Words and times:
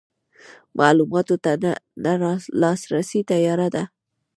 معلوماتو 0.77 1.35
ته 1.43 1.51
نه 1.63 1.71
لاسرسی 2.61 3.21
تیاره 3.29 3.67
ده. 3.75 3.83